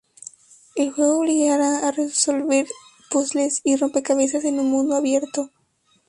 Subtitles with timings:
[0.73, 2.65] El juego obligará a resolver
[3.11, 5.51] puzles y rompecabezas en un mundo abierto.